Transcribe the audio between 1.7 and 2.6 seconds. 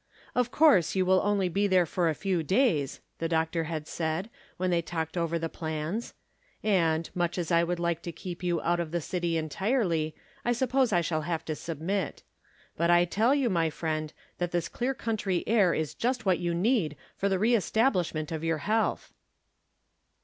for a few